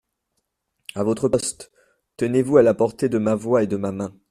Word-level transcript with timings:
À 0.95 1.03
votre 1.03 1.29
poste!… 1.29 1.71
Tenez-vous 2.17 2.57
à 2.57 2.63
la 2.63 2.73
portée 2.73 3.07
de 3.07 3.19
ma 3.19 3.35
voix 3.35 3.61
et 3.61 3.67
de 3.67 3.77
ma 3.77 3.91
main. 3.91 4.11